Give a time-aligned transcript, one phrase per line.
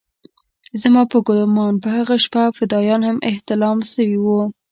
[0.81, 4.41] زما په ګومان په هغه شپه فدايان هم احتلام سوي وو.